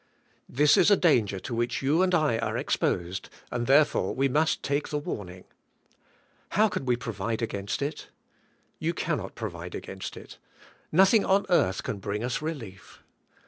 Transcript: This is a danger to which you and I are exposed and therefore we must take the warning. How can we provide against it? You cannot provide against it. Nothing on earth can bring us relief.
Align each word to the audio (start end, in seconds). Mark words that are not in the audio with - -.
This 0.49 0.77
is 0.77 0.89
a 0.89 0.97
danger 0.97 1.39
to 1.41 1.53
which 1.53 1.83
you 1.83 2.01
and 2.01 2.15
I 2.15 2.39
are 2.39 2.57
exposed 2.57 3.29
and 3.51 3.67
therefore 3.67 4.15
we 4.15 4.27
must 4.27 4.63
take 4.63 4.87
the 4.89 4.97
warning. 4.97 5.43
How 6.53 6.69
can 6.69 6.85
we 6.87 6.95
provide 6.95 7.43
against 7.43 7.83
it? 7.83 8.07
You 8.79 8.95
cannot 8.95 9.35
provide 9.35 9.75
against 9.75 10.17
it. 10.17 10.39
Nothing 10.91 11.23
on 11.23 11.45
earth 11.49 11.83
can 11.83 11.99
bring 11.99 12.23
us 12.23 12.41
relief. 12.41 13.03